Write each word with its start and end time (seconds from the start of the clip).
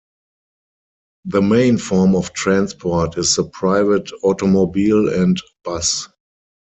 The 1.25 1.43
main 1.43 1.77
form 1.77 2.15
of 2.15 2.33
transport 2.33 3.19
is 3.19 3.35
the 3.35 3.43
private 3.43 4.09
automobile 4.23 5.13
and 5.13 5.39
bus. 5.63 6.07